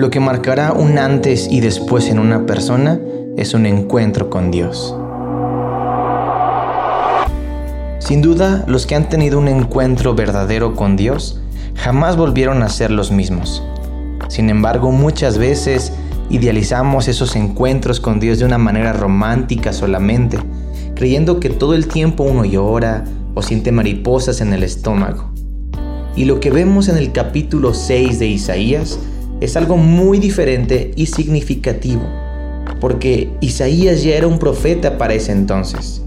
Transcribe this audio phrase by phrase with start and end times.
[0.00, 2.98] Lo que marcará un antes y después en una persona
[3.36, 4.96] es un encuentro con Dios.
[7.98, 11.42] Sin duda, los que han tenido un encuentro verdadero con Dios
[11.74, 13.62] jamás volvieron a ser los mismos.
[14.28, 15.92] Sin embargo, muchas veces
[16.30, 20.38] idealizamos esos encuentros con Dios de una manera romántica solamente,
[20.94, 23.04] creyendo que todo el tiempo uno llora
[23.34, 25.30] o siente mariposas en el estómago.
[26.16, 28.98] Y lo que vemos en el capítulo 6 de Isaías
[29.40, 32.02] es algo muy diferente y significativo,
[32.80, 36.02] porque Isaías ya era un profeta para ese entonces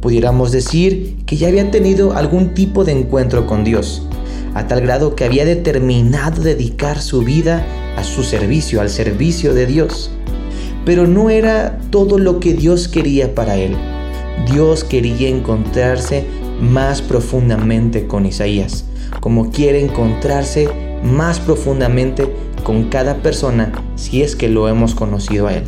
[0.00, 4.06] pudiéramos decir que ya había tenido algún tipo de encuentro con Dios,
[4.54, 9.66] a tal grado que había determinado dedicar su vida a su servicio, al servicio de
[9.66, 10.10] Dios.
[10.84, 13.76] Pero no era todo lo que Dios quería para él.
[14.50, 16.24] Dios quería encontrarse
[16.60, 18.84] más profundamente con Isaías,
[19.20, 20.68] como quiere encontrarse
[21.02, 22.26] más profundamente
[22.68, 25.62] con cada persona si es que lo hemos conocido a Él.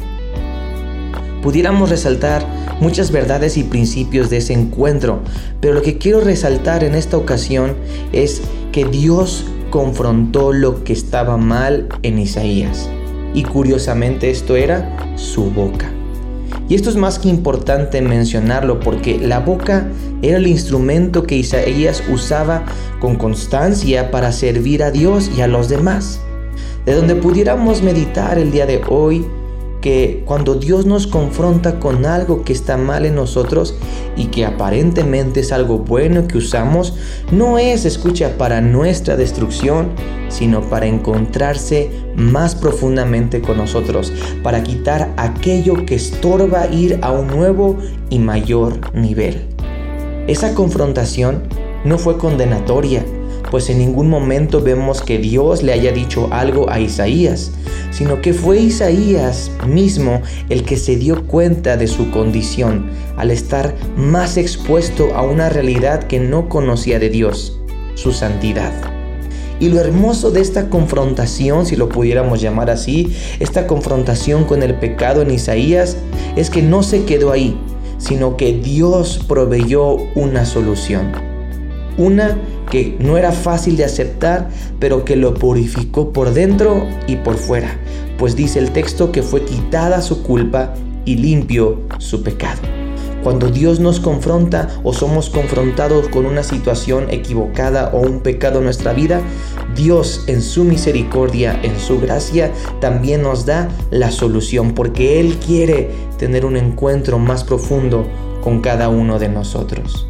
[1.43, 2.45] Pudiéramos resaltar
[2.79, 5.21] muchas verdades y principios de ese encuentro,
[5.63, 7.75] pero lo que quiero resaltar en esta ocasión
[8.13, 12.91] es que Dios confrontó lo que estaba mal en Isaías.
[13.33, 15.91] Y curiosamente esto era su boca.
[16.69, 19.89] Y esto es más que importante mencionarlo porque la boca
[20.21, 22.67] era el instrumento que Isaías usaba
[23.01, 26.21] con constancia para servir a Dios y a los demás.
[26.87, 29.27] De donde pudiéramos meditar el día de hoy
[29.81, 33.75] que cuando Dios nos confronta con algo que está mal en nosotros
[34.17, 36.95] y que aparentemente es algo bueno que usamos,
[37.33, 39.91] no es, escucha, para nuestra destrucción,
[40.29, 47.29] sino para encontrarse más profundamente con nosotros, para quitar aquello que estorba ir a un
[47.29, 47.79] nuevo
[48.11, 49.47] y mayor nivel.
[50.27, 51.43] Esa confrontación
[51.85, 53.05] no fue condenatoria,
[53.51, 57.53] pues en ningún momento vemos que Dios le haya dicho algo a Isaías,
[57.91, 63.75] sino que fue Isaías mismo el que se dio cuenta de su condición al estar
[63.97, 67.59] más expuesto a una realidad que no conocía de Dios,
[67.95, 68.73] su santidad.
[69.61, 74.77] Y lo hermoso de esta confrontación, si lo pudiéramos llamar así, esta confrontación con el
[74.77, 75.99] pecado en Isaías,
[76.35, 77.61] es que no se quedó ahí,
[77.99, 81.13] sino que Dios proveyó una solución.
[81.99, 82.39] Una
[82.71, 84.49] que no era fácil de aceptar,
[84.79, 87.79] pero que lo purificó por dentro y por fuera,
[88.19, 92.61] pues dice el texto que fue quitada su culpa y limpio su pecado.
[93.23, 98.65] Cuando Dios nos confronta o somos confrontados con una situación equivocada o un pecado en
[98.65, 99.21] nuestra vida,
[99.77, 102.51] Dios en su misericordia, en su gracia,
[102.81, 108.07] también nos da la solución porque Él quiere tener un encuentro más profundo
[108.43, 110.10] con cada uno de nosotros.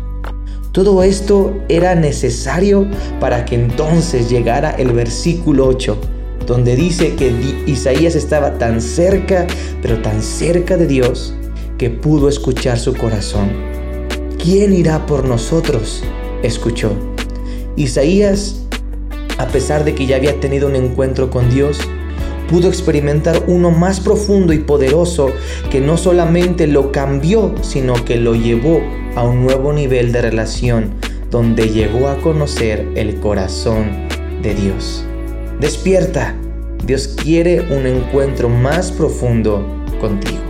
[0.73, 2.87] Todo esto era necesario
[3.19, 5.99] para que entonces llegara el versículo 8,
[6.47, 7.33] donde dice que
[7.67, 9.49] Isaías estaba tan cerca,
[9.83, 11.35] pero tan cerca de Dios,
[11.77, 13.51] que pudo escuchar su corazón.
[14.41, 16.05] ¿Quién irá por nosotros?
[16.45, 16.93] escuchó.
[17.75, 18.61] Isaías,
[19.39, 21.81] a pesar de que ya había tenido un encuentro con Dios,
[22.49, 25.31] pudo experimentar uno más profundo y poderoso
[25.69, 28.81] que no solamente lo cambió, sino que lo llevó
[29.17, 30.95] a un nuevo nivel de relación
[31.31, 34.09] donde llegó a conocer el corazón
[34.43, 35.05] de Dios.
[35.61, 36.35] Despierta,
[36.85, 39.65] Dios quiere un encuentro más profundo
[40.01, 40.41] contigo.